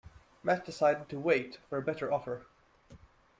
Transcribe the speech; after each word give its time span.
Matt 0.41 0.65
decided 0.65 1.09
to 1.09 1.19
wait 1.19 1.59
for 1.69 1.77
a 1.77 1.81
better 1.83 2.11
offer. 2.11 2.47